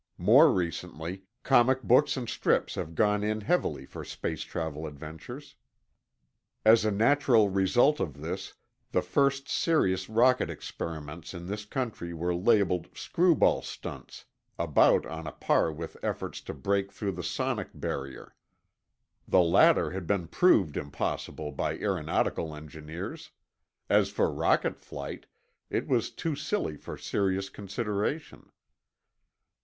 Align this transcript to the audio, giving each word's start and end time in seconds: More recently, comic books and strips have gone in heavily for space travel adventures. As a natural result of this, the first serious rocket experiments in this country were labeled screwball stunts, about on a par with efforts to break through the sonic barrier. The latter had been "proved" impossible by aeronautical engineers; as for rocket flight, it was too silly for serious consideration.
More 0.17 0.51
recently, 0.51 1.25
comic 1.43 1.83
books 1.83 2.17
and 2.17 2.27
strips 2.27 2.73
have 2.73 2.95
gone 2.95 3.23
in 3.23 3.41
heavily 3.41 3.85
for 3.85 4.03
space 4.03 4.41
travel 4.41 4.87
adventures. 4.87 5.53
As 6.65 6.83
a 6.83 6.89
natural 6.89 7.49
result 7.49 7.99
of 7.99 8.19
this, 8.19 8.55
the 8.93 9.03
first 9.03 9.47
serious 9.47 10.09
rocket 10.09 10.49
experiments 10.49 11.35
in 11.35 11.45
this 11.45 11.65
country 11.65 12.15
were 12.15 12.33
labeled 12.33 12.87
screwball 12.97 13.61
stunts, 13.61 14.25
about 14.57 15.05
on 15.05 15.27
a 15.27 15.31
par 15.31 15.71
with 15.71 15.95
efforts 16.03 16.41
to 16.41 16.53
break 16.55 16.91
through 16.91 17.11
the 17.11 17.21
sonic 17.21 17.69
barrier. 17.71 18.35
The 19.27 19.41
latter 19.41 19.91
had 19.91 20.07
been 20.07 20.27
"proved" 20.29 20.77
impossible 20.77 21.51
by 21.51 21.77
aeronautical 21.77 22.55
engineers; 22.55 23.29
as 23.87 24.09
for 24.09 24.31
rocket 24.33 24.79
flight, 24.79 25.27
it 25.69 25.87
was 25.87 26.09
too 26.09 26.35
silly 26.35 26.75
for 26.75 26.97
serious 26.97 27.49
consideration. 27.49 28.51